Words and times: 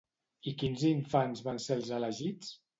I 0.51 0.53
quins 0.61 0.85
infants 0.93 1.45
van 1.51 1.63
ser 1.69 1.79
els 1.81 1.95
elegits? 2.01 2.55